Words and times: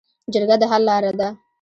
جرګه 0.33 0.55
د 0.59 0.63
حل 0.71 0.81
لاره 0.89 1.11
ده 1.19 1.27